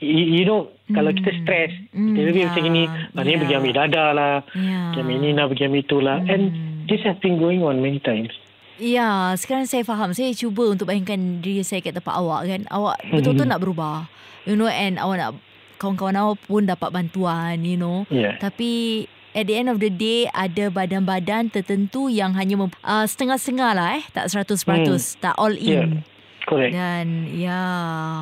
[0.00, 3.40] you, you know kalau kita stress Mm, kita lebih yeah, macam ni ah, ni yeah.
[3.40, 4.80] pergi ambil dadah lah Ya.
[4.92, 6.42] pergi ambil ni lah pergi ambil tu lah and
[6.84, 8.32] this has been going on many times
[8.76, 10.12] Ya, sekarang saya faham.
[10.12, 12.62] Saya cuba untuk bayangkan diri saya kat tempat awak kan.
[12.68, 14.04] Awak betul-betul nak berubah.
[14.44, 15.32] You know, and awak nak
[15.76, 18.04] kawan-kawan awak pun dapat bantuan, you know.
[18.08, 18.36] Yeah.
[18.36, 23.70] Tapi at the end of the day ada badan-badan tertentu yang hanya mem- uh, setengah-setengah
[23.72, 24.96] lah eh tak 100% Hmm.
[25.20, 25.84] tak all Yeah.
[25.84, 26.00] in
[26.46, 26.72] Correct.
[26.72, 27.60] dan ya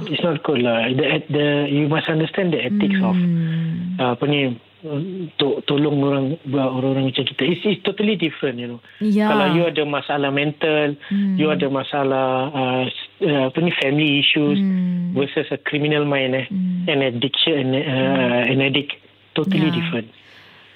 [0.04, 0.90] It's not good lah.
[0.90, 3.94] The, the, you must understand the ethics of Hmm.
[3.96, 7.42] uh, apa ni untuk tolong orang orang-orang macam kita.
[7.42, 8.80] It's, it's totally different, you know.
[9.00, 11.40] ya Kalau you ada masalah mental, Hmm.
[11.40, 12.84] you ada masalah uh,
[13.20, 15.16] uh, apa ni family issues Hmm.
[15.16, 16.84] versus a criminal mind eh, Hmm.
[16.84, 18.92] an addiction, uh, an addict,
[19.32, 19.74] totally Yeah.
[19.74, 20.08] different.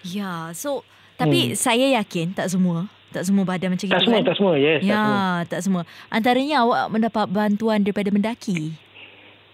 [0.00, 0.86] ya so
[1.18, 3.92] tapi saya yakin tak semua tak semua badan macam Hmm.
[3.92, 5.16] Tak itu semua, kan tak semua, yes, tak semua.
[5.16, 5.82] Ya, tak semua.
[6.08, 8.72] Antaranya awak mendapat bantuan daripada mendaki.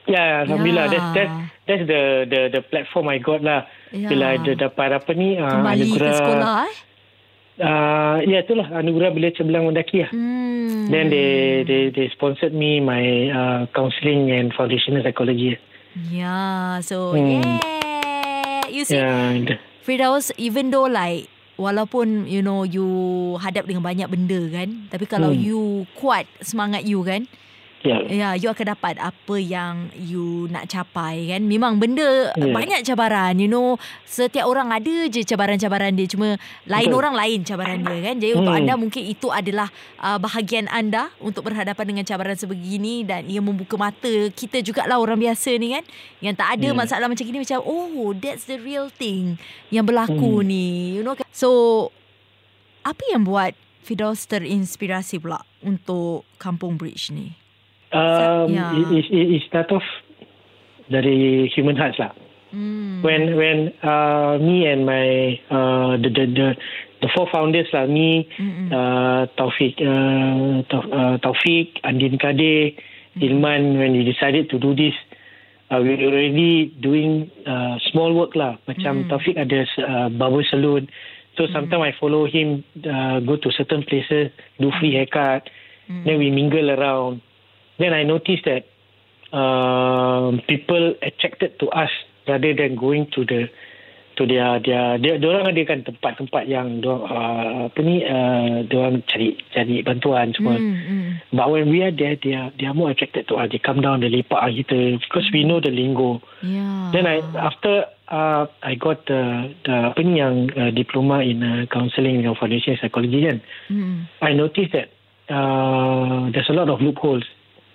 [0.05, 0.87] Ya, alhamdulillah.
[0.87, 0.93] Ya.
[0.93, 3.65] That's that's that's the the the platform I got lah.
[3.89, 4.09] Ya.
[4.13, 6.77] Bila ada dapat apa ni uh, Kembali ke sekolah eh.
[7.55, 10.11] Uh, ya itulah anugerah bila cebelang mendaki lah.
[10.11, 10.91] Hmm.
[10.91, 15.55] Then they they they sponsored me my uh, counselling and foundational psychology.
[16.11, 17.47] Yeah, so Hmm.
[17.47, 18.67] yeah.
[18.67, 19.55] You see, Yeah.
[19.87, 22.83] Firdaus, even though like walaupun you know you
[23.39, 25.39] hadap dengan banyak benda kan, tapi kalau Hmm.
[25.39, 25.61] you
[25.95, 27.31] kuat semangat you kan,
[27.85, 28.01] Yeah.
[28.09, 31.45] ya you akan dapat apa yang you nak capai kan.
[31.45, 32.49] Memang benda Ya.
[32.49, 33.77] banyak cabaran, you know.
[34.09, 37.01] Setiap orang ada je cabaran-cabaran dia cuma lain Betul.
[37.05, 38.15] orang lain cabaran dia kan.
[38.17, 38.61] Jadi untuk Hmm.
[38.65, 39.69] anda mungkin itu adalah
[40.01, 45.21] uh, bahagian anda untuk berhadapan dengan cabaran sebegini dan ia membuka mata kita jugalah orang
[45.21, 45.85] biasa ni kan
[46.25, 46.73] yang tak ada Ya.
[46.73, 49.37] masalah macam gini macam oh that's the real thing
[49.69, 50.49] yang berlaku Hmm.
[50.49, 51.29] ni you know kan?
[51.29, 51.93] so
[52.81, 53.53] apa yang buat
[53.85, 57.37] Fidaus terinspirasi pula untuk Kampung Bridge ni
[57.95, 58.75] Um, Ya.
[58.75, 59.87] it, it, it, start off
[60.91, 62.11] dari human hearts lah.
[62.51, 63.01] hmm.
[63.07, 66.49] When when uh, me and my uh, the, the the
[67.03, 68.69] the four founders lah me Mm-mm.
[68.73, 72.75] uh, Taufik uh, uh, Taufik Andin Kadir
[73.21, 74.97] Ilman when we decided to do this
[75.71, 79.09] uh, we were already doing uh, small work lah macam Mm.
[79.13, 80.89] Taufik ada uh, barber salon
[81.37, 85.47] so sometimes I follow him uh, go to certain places do free haircut
[85.85, 86.09] Mm.
[86.09, 87.21] then we mingle around
[87.79, 88.65] then I noticed that
[89.35, 91.91] um, people attracted to us
[92.29, 93.49] rather than going to the
[94.15, 99.03] to their their dia orang ada kan tempat-tempat yang dorang, uh, apa ni uh, orang
[99.11, 101.11] cari cari bantuan semua Hmm, hmm.
[101.35, 103.83] but when we are there they are they are more attracted to us they come
[103.83, 106.95] down they lepak dengan kita because we know the lingo Yeah.
[106.95, 111.67] then I after uh, I got the, the apa ni yang uh, diploma in uh,
[111.75, 114.07] counselling and foundation psychology kan Hmm.
[114.23, 114.95] I noticed that
[115.27, 117.27] uh, there's a lot of loopholes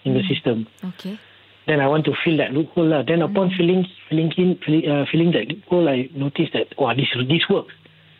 [0.06, 1.20] in the system Okay.
[1.68, 3.04] then I want to fill that loophole lah.
[3.06, 7.12] Then upon filling filling in filling, uh, filling that loophole, I noticed that wow this
[7.30, 7.74] this works.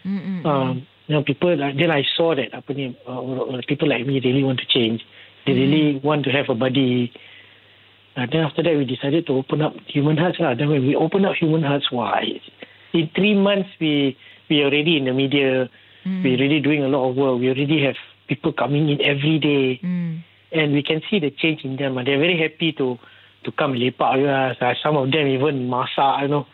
[0.04, 0.46] Hmm, hmm.
[0.46, 4.22] Um, you know people uh, then I saw that apa ni uh, people like me
[4.22, 5.02] really want to change.
[5.48, 7.10] They really want to have a buddy.
[8.14, 10.54] Uh, then after that we decided to open up Human Hearts lah.
[10.54, 12.38] Then when we open up Human Hearts, why
[12.94, 14.14] in three months we
[14.50, 15.70] we already in the media.
[16.04, 16.24] Hmm.
[16.24, 17.40] We already doing a lot of work.
[17.42, 17.98] We already have
[18.30, 20.22] people coming in every day Hmm.
[20.52, 21.96] And we can see the change in them.
[21.96, 22.98] They're very happy to
[23.46, 24.58] to come lepak with us.
[24.60, 26.46] Uh, some of them even masak, you know.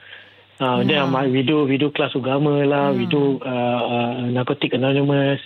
[0.55, 1.03] Uh, Yeah.
[1.03, 3.11] Then uh, we do we do kelas agama lah, we Yeah.
[3.11, 5.43] do uh, uh, narcotic anonymous.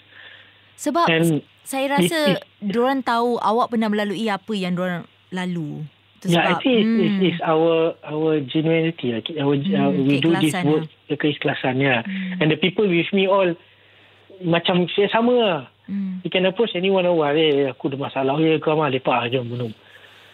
[0.77, 5.85] Sebab And saya rasa diorang tahu awak pernah melalui apa yang diorang lalu.
[6.21, 7.27] Itu yeah, sebab, I think it's, it's, hmm.
[7.31, 9.17] it's our our genuinity.
[9.17, 11.81] Like our uh, Hmm, we do this work the keikhlasan.
[11.81, 12.45] Yeah, Hmm.
[12.45, 13.55] and the people with me all
[14.45, 15.59] macam saya sama lah.
[15.89, 16.21] Hmm.
[16.21, 17.33] You can approach anyone over.
[17.33, 18.37] Eh, aku ada masalah.
[18.37, 19.73] Ya, kau mah lepak jom minum.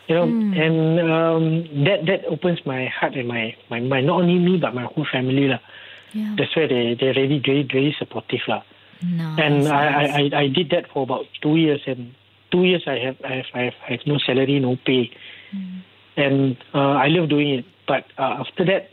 [0.06, 0.52] You know, Hmm.
[0.54, 1.44] and um,
[1.88, 4.06] that that opens my heart and my my mind.
[4.12, 5.64] Not only me but my whole family lah.
[6.12, 6.36] Yeah.
[6.36, 8.62] That's why they they really very very supportive lah.
[9.02, 10.24] Nice, And I, I.
[10.44, 12.16] I did that for about two years and
[12.52, 15.10] two years I have I have I have, I have no salary no pay
[15.52, 15.82] Hmm.
[16.20, 16.38] and
[16.76, 17.66] uh, I love doing it.
[17.90, 18.90] But uh, after that,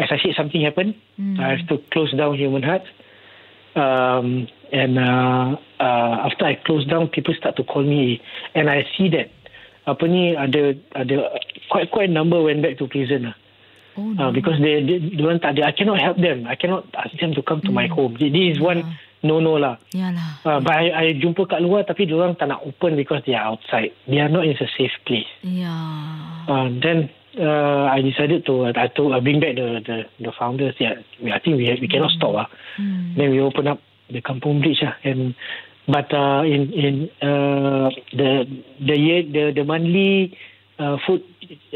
[0.00, 0.94] as I said, something happened.
[1.16, 1.36] Hmm.
[1.40, 2.88] I have to close down Human Hearts.
[3.72, 8.20] Um, and uh, uh, after I close down, people start to call me,
[8.54, 9.32] and I see that
[9.82, 13.36] apa ni ada ada quite quite number went back to prison lah.
[13.92, 15.68] Oh, Uh, because they they diorang tak ada.
[15.68, 16.48] I cannot help them.
[16.48, 18.16] I cannot ask them to come to my home.
[18.16, 18.80] This is one
[19.20, 19.76] no no lah.
[19.92, 20.40] Yalah.
[20.48, 23.52] Uh, but I, I jumpa kat luar tapi diorang tak nak open because they are
[23.52, 23.92] outside.
[24.08, 25.28] They are not in a safe place.
[25.44, 25.76] Ya.
[26.48, 30.74] Uh, then uh, I decided to I to I bring back the the, the founders.
[30.78, 31.00] Yeah,
[31.32, 32.48] I think we we cannot stop ah.
[32.76, 33.16] Hmm.
[33.16, 35.34] Then we open up the Kampung Bridge ah, and
[35.88, 38.44] but uh, in in uh, the
[38.80, 40.36] the year the the monthly
[40.78, 41.22] uh, food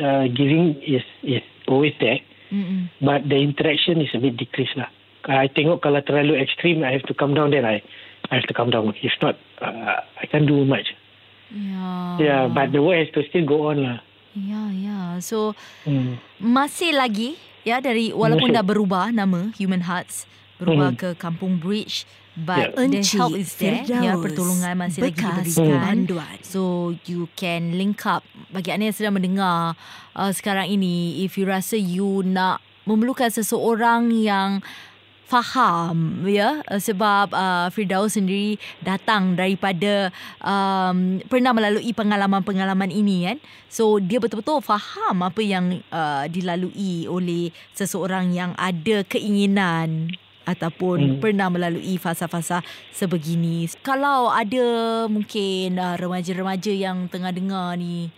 [0.03, 2.21] uh, giving is is always there,
[2.53, 2.91] Mm-mm.
[3.01, 4.91] but the interaction is a bit decreased lah.
[5.27, 7.51] I tengok kalau terlalu extreme, I have to come down.
[7.51, 7.83] Then I
[8.31, 8.95] I have to come down.
[9.03, 10.95] If not, uh, I can't do much.
[11.51, 12.19] Ya.
[12.19, 13.99] Yeah, but the work has to still go on lah.
[14.37, 15.17] Ya, ya.
[15.19, 15.57] So
[15.89, 16.21] Hmm.
[16.37, 18.59] masih lagi ya dari walaupun Masih.
[18.61, 20.99] dah berubah nama Human Hearts berubah Mhm.
[21.01, 22.05] ke Kampung Bridge
[22.37, 22.77] but Yeah.
[22.77, 26.37] the Encik help is there ya Firdaus, pertolongan masih lagi diberikan banduan.
[26.45, 26.61] so
[27.05, 29.73] you can link up bagi anda yang sedang mendengar
[30.13, 34.61] uh, sekarang ini if you rasa you nak memerlukan seseorang yang
[35.27, 43.39] faham ya uh, sebab uh, Firdaus sendiri datang daripada um, pernah melalui pengalaman-pengalaman ini kan
[43.67, 50.15] so dia betul-betul faham apa yang uh, dilalui oleh seseorang yang ada keinginan
[50.47, 51.19] ataupun.
[51.19, 51.19] Hmm.
[51.19, 52.63] pernah melalui fasa-fasa
[52.95, 58.15] sebegini kalau ada mungkin uh, remaja-remaja yang tengah dengar ni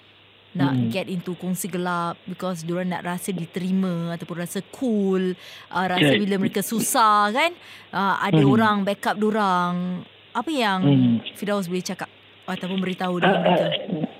[0.51, 0.89] nak Hmm.
[0.89, 5.37] get into kongsi gelap because diorang nak rasa diterima ataupun rasa cool
[5.69, 6.19] uh, rasa Yeah.
[6.19, 7.53] bila mereka susah kan
[7.91, 8.51] uh, ada Hmm.
[8.51, 11.15] orang backup diorang apa yang Hmm.
[11.35, 12.09] Firdaus boleh cakap
[12.45, 13.73] ataupun beritahu Uh, dengan mereka uh,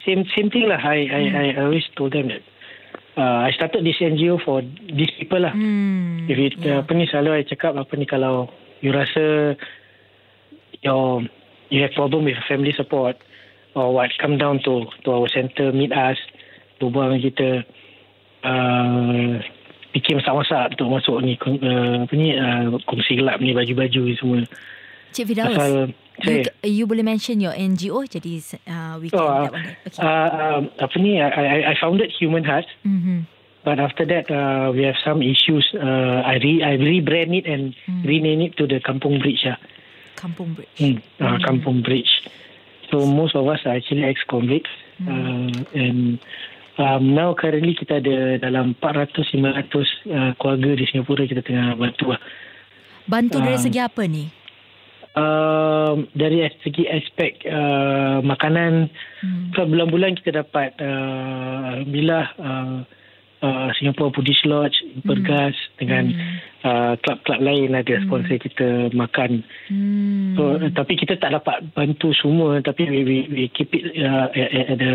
[0.03, 0.77] same same thing lah.
[0.79, 2.45] I, I I always told them that
[3.15, 5.57] uh, I started this NGO for these people lah.
[5.57, 6.29] hmm.
[6.29, 6.85] If it, yeah.
[6.85, 9.57] apa ni selalu I cakap apa ni kalau you rasa
[10.85, 11.25] your
[11.69, 13.17] you have problem with family support
[13.79, 16.19] or what come down to to our center meet us
[16.79, 17.49] berbual dengan kita
[18.45, 19.39] uh,
[19.95, 24.41] fikir masak-masak untuk masuk ni uh, apa ni uh, kongsi gelap ni baju-baju ni semua
[25.15, 25.73] Cik Firdaus pasal
[26.21, 28.33] you, saya you boleh mention your NGO jadi
[28.69, 30.03] uh, we can Oh, uh, okay.
[30.03, 30.29] uh,
[30.61, 33.25] um, apa ni I, I I founded Human Hearts mm-hmm.
[33.67, 35.67] But after that, uh, we have some issues.
[35.77, 38.01] Uh, I re I rebrand it and Hmm.
[38.01, 39.45] rename it to the Kampung Bridge.
[39.45, 39.61] Uh.
[40.17, 40.97] Kampung Bridge Hmm.
[41.21, 41.43] Uh, Hmm.
[41.45, 42.09] Kampung Bridge.
[42.91, 44.71] So most of us are actually ex-convicts.
[44.99, 45.09] Hmm.
[45.09, 46.19] Uh, and
[46.81, 52.23] um, now currently kita ada dalam 400-500 uh, keluarga di Singapura kita tengah bantu lah.
[53.09, 54.25] bantu dari uh, segi apa ni
[55.19, 58.87] Um, dari segi aspek uh, makanan,
[59.19, 59.51] hmm.
[59.57, 62.79] So bulan-bulan kita dapat uh, Alhamdulillah uh,
[63.43, 66.39] uh, Singapore Buddhist Lodge Bergas dengan Hmm.
[66.65, 69.43] Uh, klub-klub lain ada sponsor kita makan.
[69.69, 70.35] Hmm.
[70.35, 74.31] So uh, tapi kita tak dapat bantu semua tapi we we, we keep it uh,
[74.33, 74.95] at, at the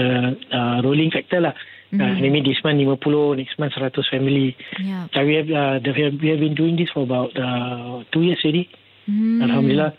[0.51, 1.55] uh, rolling factor lah.
[1.93, 2.25] Uh, Hmm.
[2.25, 4.57] maybe this month 50, next month 100 family.
[4.81, 5.05] yeah.
[5.13, 8.41] So we have uh, the, we have been doing this for about uh, two years
[8.41, 8.65] already.
[9.05, 9.45] hmm.
[9.45, 9.93] Alhamdulillah.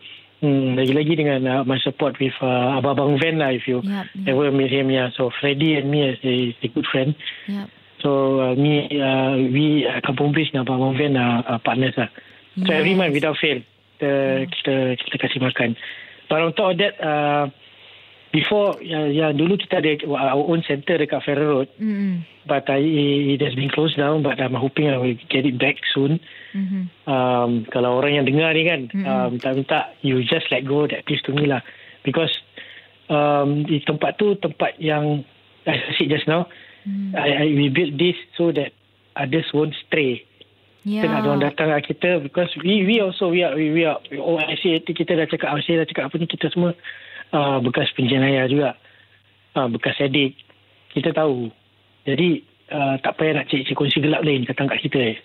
[0.44, 4.29] Hmm, lagi-lagi dengan uh, my support with uh, Abang Van lah if you Yep, yep,
[4.29, 7.16] ever meet him yeah so Freddie and me is a, is a good friend
[7.48, 7.72] yep.
[8.04, 12.12] So uh, me uh, we uh, Kampung Bridge dengan Abang Van are partners lah.
[12.54, 13.64] So every month without fail
[13.96, 15.70] kita, kita kita kasih makan.
[16.28, 17.48] But on top of that uh,
[18.30, 21.68] before uh, ya dulu kita ada our own center dekat Ferrer Road.
[21.80, 22.26] Mm-mm.
[22.44, 25.56] but uh, it, it has been closed down but I'm hoping I will get it
[25.56, 26.20] back soon.
[26.54, 26.86] Mhm.
[27.10, 29.06] um, kalau orang yang dengar ni kan Mm-mm.
[29.06, 31.64] um, minta-minta you just let go that place to me lah.
[32.04, 32.30] Because
[33.08, 35.24] um, di tempat tu tempat yang
[35.64, 36.46] as I said just now
[36.84, 37.16] Hmm.
[37.16, 38.76] I, I, we built this so that
[39.16, 40.24] others won't stray
[40.84, 41.08] Yeah.
[41.08, 41.16] yeah.
[41.16, 44.36] ada orang datang kat kita because we we also we are we, we are oh
[44.36, 46.76] I say kita dah cakap I say dah cakap apa ni kita semua
[47.32, 48.76] uh, bekas penjenayah juga
[49.56, 50.36] uh, bekas edik
[50.92, 51.48] kita tahu
[52.04, 55.18] jadi uh, tak payah nak cik-cik kongsi gelap lain datang kat kita eh.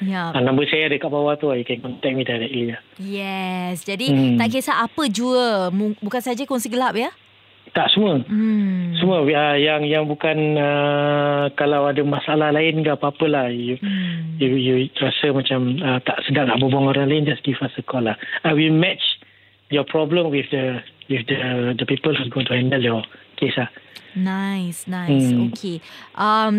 [0.01, 0.31] Ya.
[0.31, 2.71] Uh, nombor saya ada kat bawah tu, you can contact me directly.
[2.71, 2.79] lah.
[2.97, 3.83] Yes.
[3.83, 4.35] Jadi Hmm.
[4.35, 7.11] tak kisah apa jua, bukan saja kongsi gelap ya.
[7.69, 8.17] Tak semua.
[8.25, 8.97] Hmm.
[8.97, 13.47] Semua uh, yang yang bukan uh, kalau ada masalah lain ke apa-apa lah.
[13.47, 14.38] You, Hmm.
[14.38, 17.83] you, you rasa macam uh, tak sedap nak berbual orang lain, just give us a
[17.83, 18.17] call lah.
[18.43, 19.03] I will match
[19.69, 21.38] your problem with the with the
[21.75, 23.03] the people who's going to handle your
[23.37, 23.68] case lah.
[24.16, 25.31] Nice, nice.
[25.31, 25.53] Hmm.
[25.53, 25.79] Okay.
[26.16, 26.59] Um,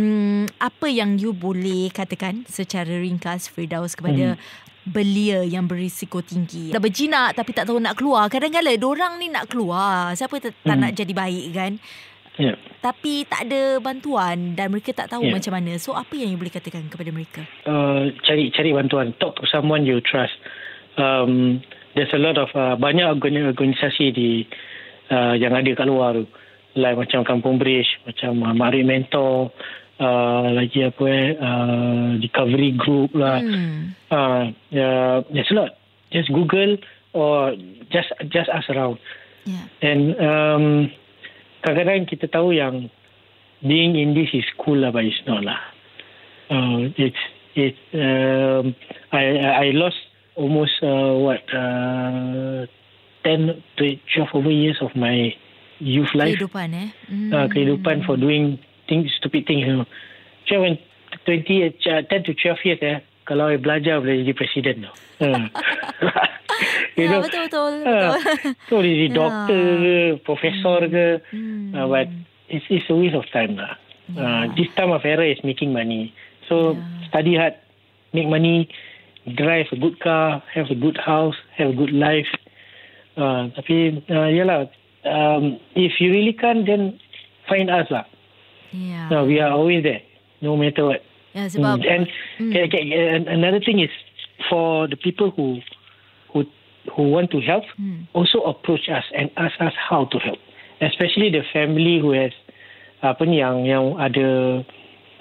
[0.61, 4.41] apa yang you boleh katakan secara ringkas Firdaus kepada Hmm.
[4.85, 6.71] belia yang berisiko tinggi.
[6.71, 8.25] Dah berjinak tapi tak tahu nak keluar.
[8.25, 10.13] Kadang-kadang orang ni nak keluar.
[10.13, 10.81] Siapa tak, tak Hmm.
[10.81, 11.73] nak jadi baik kan?
[12.39, 12.55] Yeah.
[12.79, 15.35] Tapi tak ada bantuan dan mereka tak tahu Ya.
[15.35, 15.75] macam mana.
[15.75, 17.43] So apa yang you boleh katakan kepada mereka?
[17.67, 20.39] uh, cari cari bantuan talk to someone you trust
[20.95, 21.59] um,
[21.99, 24.47] there's a lot of uh, banyak organ- organisasi di
[25.11, 26.23] uh, yang ada kat luar tu
[26.79, 29.51] like macam Kampung Bridge macam uh, Mari Mentor
[29.99, 33.91] uh, lagi apa eh uh, recovery group lah Hmm.
[34.07, 35.75] uh, uh, there's a lot
[36.15, 36.79] just google
[37.11, 37.51] or
[37.91, 38.95] just just ask around
[39.43, 39.65] Yeah.
[39.81, 40.65] and um,
[41.59, 42.87] kadang-kadang kita tahu yang
[43.59, 45.57] being in this is cool lah, but it's not lah.
[46.47, 47.17] Uh, it's
[47.57, 47.75] it.
[47.91, 48.71] Um,
[49.11, 49.97] I I lost
[50.39, 52.65] almost uh, what uh,
[53.27, 55.35] 10 to 12 over years of my
[55.83, 56.39] youth life.
[56.39, 56.87] Kehidupan eh.
[57.11, 57.29] Hmm.
[57.35, 58.55] Uh, kehidupan for doing
[58.87, 59.67] things stupid things.
[59.67, 59.87] You know.
[60.47, 60.79] So when
[61.27, 62.97] 20 uh, 10 to 12 years eh,
[63.27, 64.95] kalau I belajar boleh jadi presiden tau.
[65.19, 65.45] Uh.
[66.99, 67.71] Ya, betul betul.
[67.87, 68.51] Uh, betul.
[68.67, 69.15] so jadi Ya.
[69.15, 69.97] doktor ke,
[70.27, 71.07] profesor ke.
[71.31, 71.71] Hmm.
[71.71, 72.07] Uh, but
[72.51, 73.79] it's, it's a waste of time lah.
[74.09, 76.11] Uh, this time of era is making money.
[76.49, 76.73] So
[77.07, 77.55] study hard,
[78.11, 78.67] make money,
[79.27, 82.29] drive a good car, have a good house, have a good life.
[83.19, 84.69] Uh, tapi uh, yalah,
[85.03, 86.95] um, if you really can't, then
[87.47, 88.05] find us lah.
[88.71, 89.09] Ya.
[89.09, 90.01] No, we are always there,
[90.41, 91.01] no matter what.
[91.33, 92.03] Ya sebab Mm, and
[92.49, 93.93] okay, okay, and another thing is
[94.49, 95.61] for the people who
[96.33, 96.45] who
[96.95, 98.09] who want to help, Hmm.
[98.17, 100.41] also approach us and ask us how to help.
[100.81, 102.33] Especially the family who has
[103.05, 104.61] apa ni yang yang ada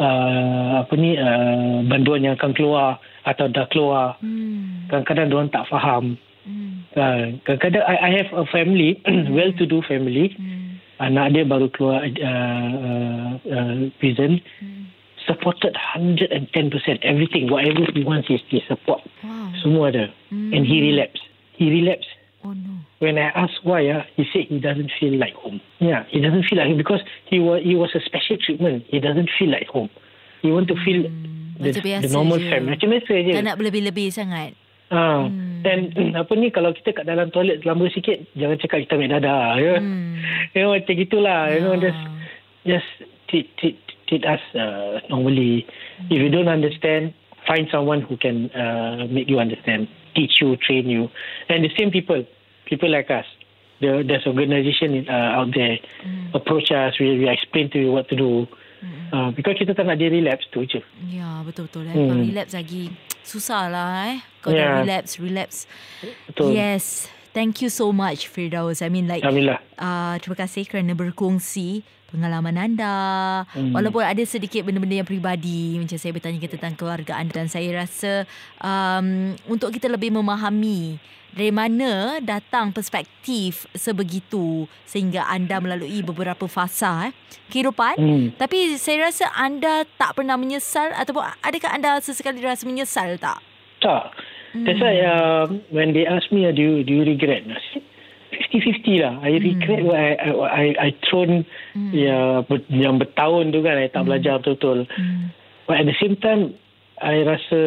[0.01, 4.17] uh, apa ni uh, bantuan yang akan keluar atau dah keluar.
[4.25, 4.89] hmm.
[4.89, 6.17] Kadang-kadang orang tak faham.
[6.49, 6.89] Hmm.
[6.97, 8.97] Uh, kadang-kadang I, I have a family,
[9.37, 10.33] well-to-do family.
[10.33, 10.81] Hmm.
[10.99, 14.41] Anak dia baru keluar uh, uh, uh, prison.
[14.59, 14.91] Hmm.
[15.29, 16.73] Supported 110%.
[17.05, 19.05] Everything, whatever he wants, is he support.
[19.21, 19.53] Wow.
[19.61, 20.07] Semua ada.
[20.33, 20.57] Hmm.
[20.57, 21.23] And he relapsed.
[21.53, 22.09] He relapsed.
[22.43, 22.81] Oh no.
[22.99, 25.61] When I asked why, uh, he said he doesn't feel like home.
[25.79, 28.85] Yeah, he doesn't feel like home because he was he was a special treatment.
[28.89, 29.91] He doesn't feel like home.
[30.43, 31.11] He want to feel the,
[31.61, 32.49] Macam biasa the normal je.
[32.49, 32.71] family.
[32.71, 33.33] Macam biasa je.
[33.35, 34.53] Tak nak berlebih-lebih sangat.
[34.89, 35.61] Ah, Hmm.
[35.61, 35.79] Dan
[36.15, 39.59] apa ni kalau kita kat dalam toilet lama sikit, jangan cakap kita ambil dadah.
[39.59, 39.75] Ya.
[39.77, 40.17] Hmm.
[40.55, 41.41] You know, macam gitulah.
[41.51, 41.83] You know, Ya.
[41.91, 42.03] just
[42.65, 42.91] just
[43.27, 45.69] treat treat treat us uh, normally.
[46.09, 47.13] If you don't understand,
[47.45, 51.13] find someone who can uh, make you understand, teach you, train you,
[51.49, 52.25] and the same people,
[52.65, 53.29] people like us.
[53.79, 55.79] The, there's organisation uh, out there
[56.35, 56.99] approach us.
[56.99, 58.49] We, we explain to you what to do.
[59.09, 60.79] Uh, because kita tak nak dia relapse tu je.
[61.09, 61.89] Ya, betul-betul.
[61.89, 61.95] Eh.
[61.95, 62.09] Hmm.
[62.09, 62.83] Kalau relapse lagi,
[63.23, 64.19] susah lah eh.
[64.39, 64.75] Kalau dah Ya.
[64.81, 65.59] relapse, relapse.
[66.27, 66.55] Betul.
[66.55, 67.09] Yes.
[67.31, 68.81] Thank you so much, Firdaus.
[68.81, 69.61] I mean like, Alhamdulillah.
[69.77, 72.97] uh, terima kasih kerana berkongsi pengalaman anda.
[73.53, 73.77] Hmm.
[73.77, 78.25] Walaupun ada sedikit benda-benda yang peribadi, macam saya bertanya tentang keluarga anda dan saya rasa
[78.65, 80.97] um, untuk kita lebih memahami
[81.29, 87.13] dari mana datang perspektif sebegitu sehingga anda melalui beberapa fasa eh,
[87.53, 87.95] kehidupan.
[88.01, 88.27] Hmm.
[88.35, 93.39] Tapi saya rasa anda tak pernah menyesal ataupun adakah anda sesekali rasa menyesal tak?
[93.85, 94.17] Tak.
[94.57, 97.45] That's why uh, when they ask me, do you, do you regret?
[98.53, 99.15] 50-50 lah.
[99.21, 101.45] I regret what I, I, I, I thrown
[101.93, 104.89] ya, ber, yang bertahun tu kan, I tak belajar betul-betul.
[104.89, 105.33] Hmm.
[105.69, 106.57] But at the same time,
[106.99, 107.61] I rasa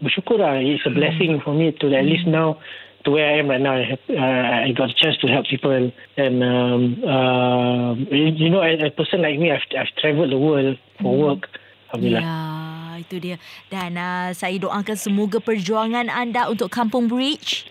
[0.00, 0.58] bersyukur lah.
[0.58, 2.58] It's a blessing for me to at least now
[3.04, 3.76] to where I am right now.
[3.76, 5.92] I, have, uh, I got a chance to help people.
[6.16, 10.78] And, um, uh, you know, a, a person like me, I've, I've traveled the world
[11.00, 11.48] for work.
[11.90, 12.22] Alhamdulillah.
[12.22, 12.36] Ya,
[13.02, 13.36] itu dia.
[13.66, 17.66] Dan uh, saya doakan semoga perjuangan anda untuk Kampung Bridge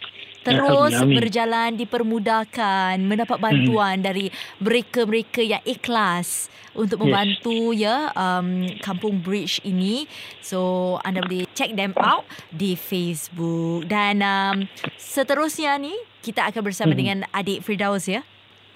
[0.50, 1.16] terus Ya, amin.
[1.18, 7.04] berjalan dipermudahkan, mendapat bantuan dari mereka-mereka yang ikhlas untuk Yes.
[7.06, 10.10] membantu ya um, Kampung Bridge ini.
[10.42, 14.58] So anda boleh check them out di Facebook dan um,
[14.96, 18.22] seterusnya ni kita akan bersama dengan adik Firdaus ya.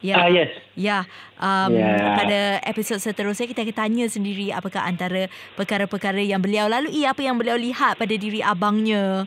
[0.04, 0.20] Ya.
[0.20, 0.52] Ah, yes.
[0.76, 1.08] Ya,
[1.40, 1.96] um, Ya.
[2.20, 7.40] pada episod seterusnya kita akan tanya sendiri apakah antara perkara-perkara yang beliau lalui, apa yang
[7.40, 9.24] beliau lihat pada diri abangnya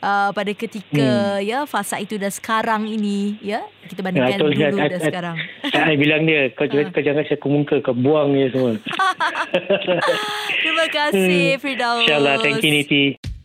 [0.00, 3.64] uh, pada ketika ya fasa itu dan sekarang ini ya.
[3.86, 4.54] Kita bandingkan betul.
[4.54, 5.36] dulu dan sekarang.
[5.74, 8.72] I bilang dia, kau, jangan kau jangan saya muka, kau buang je semua.
[10.62, 12.06] Terima kasih Firdaus.
[12.06, 12.38] InsyaAllah.
[12.38, 13.29] Thank you, Niti.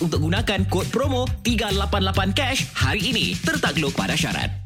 [0.00, 3.36] untuk gunakan kod promo 388 cash hari ini.
[3.38, 4.63] Tertakluk pada syarat.